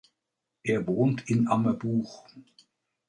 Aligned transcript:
Er 0.63 0.87
wohnt 0.87 1.29
in 1.29 1.47
Ammerbuch. 1.47 2.25